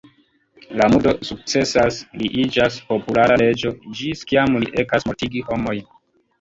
[0.79, 5.89] La murdo sukcesas, li iĝas populara reĝo, ĝis kiam li ekas mortigi homojn.